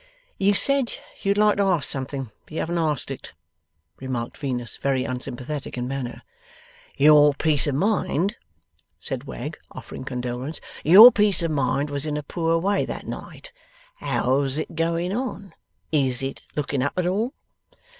[0.39, 3.33] 'You said you'd like to ask something; but you haven't asked it,'
[3.99, 6.23] remarked Venus, very unsympathetic in manner.
[6.97, 8.35] 'Your peace of mind,'
[8.99, 13.51] said Wegg, offering condolence, 'your peace of mind was in a poor way that night.
[13.97, 15.53] HOW'S it going on?
[15.91, 17.35] IS it looking up at all?